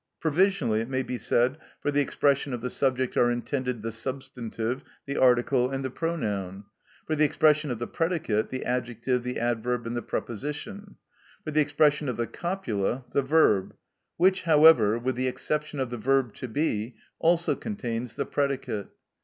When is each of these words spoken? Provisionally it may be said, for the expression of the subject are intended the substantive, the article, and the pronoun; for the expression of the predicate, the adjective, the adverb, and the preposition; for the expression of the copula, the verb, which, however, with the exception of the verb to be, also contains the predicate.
Provisionally 0.19 0.81
it 0.81 0.89
may 0.89 1.03
be 1.03 1.19
said, 1.19 1.59
for 1.79 1.91
the 1.91 2.01
expression 2.01 2.53
of 2.55 2.61
the 2.61 2.71
subject 2.71 3.15
are 3.17 3.29
intended 3.29 3.83
the 3.83 3.91
substantive, 3.91 4.81
the 5.05 5.15
article, 5.15 5.69
and 5.69 5.85
the 5.85 5.91
pronoun; 5.91 6.63
for 7.05 7.15
the 7.15 7.23
expression 7.23 7.69
of 7.69 7.77
the 7.77 7.85
predicate, 7.85 8.49
the 8.49 8.65
adjective, 8.65 9.21
the 9.21 9.39
adverb, 9.39 9.85
and 9.85 9.95
the 9.95 10.01
preposition; 10.01 10.95
for 11.43 11.51
the 11.51 11.61
expression 11.61 12.09
of 12.09 12.17
the 12.17 12.25
copula, 12.25 13.05
the 13.13 13.21
verb, 13.21 13.75
which, 14.17 14.41
however, 14.41 14.97
with 14.97 15.13
the 15.15 15.27
exception 15.27 15.79
of 15.79 15.91
the 15.91 15.97
verb 15.99 16.33
to 16.33 16.47
be, 16.47 16.95
also 17.19 17.53
contains 17.53 18.15
the 18.15 18.25
predicate. 18.25 18.87